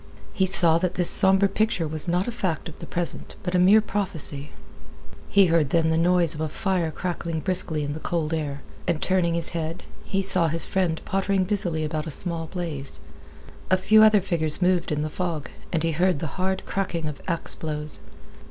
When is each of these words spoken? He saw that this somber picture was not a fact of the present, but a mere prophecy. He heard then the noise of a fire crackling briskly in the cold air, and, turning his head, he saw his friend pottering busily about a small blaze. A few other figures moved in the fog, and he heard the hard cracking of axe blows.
He 0.33 0.47
saw 0.47 0.79
that 0.79 0.95
this 0.95 1.11
somber 1.11 1.47
picture 1.47 1.87
was 1.87 2.09
not 2.09 2.27
a 2.27 2.31
fact 2.31 2.67
of 2.67 2.79
the 2.79 2.87
present, 2.87 3.35
but 3.43 3.53
a 3.53 3.59
mere 3.59 3.81
prophecy. 3.81 4.49
He 5.29 5.45
heard 5.45 5.69
then 5.69 5.91
the 5.91 5.95
noise 5.99 6.33
of 6.33 6.41
a 6.41 6.49
fire 6.49 6.89
crackling 6.89 7.39
briskly 7.41 7.83
in 7.83 7.93
the 7.93 7.99
cold 7.99 8.33
air, 8.33 8.63
and, 8.87 8.99
turning 8.99 9.35
his 9.35 9.49
head, 9.49 9.83
he 10.03 10.23
saw 10.23 10.47
his 10.47 10.65
friend 10.65 10.99
pottering 11.05 11.43
busily 11.43 11.83
about 11.83 12.07
a 12.07 12.09
small 12.09 12.47
blaze. 12.47 12.99
A 13.69 13.77
few 13.77 14.01
other 14.01 14.21
figures 14.21 14.59
moved 14.59 14.91
in 14.91 15.03
the 15.03 15.07
fog, 15.07 15.51
and 15.71 15.83
he 15.83 15.91
heard 15.91 16.17
the 16.17 16.41
hard 16.41 16.65
cracking 16.65 17.07
of 17.07 17.21
axe 17.27 17.53
blows. 17.53 17.99